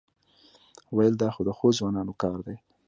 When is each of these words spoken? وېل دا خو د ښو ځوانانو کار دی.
وېل 0.95 1.13
دا 1.21 1.29
خو 1.33 1.41
د 1.47 1.49
ښو 1.57 1.67
ځوانانو 1.77 2.13
کار 2.21 2.37
دی. 2.47 2.55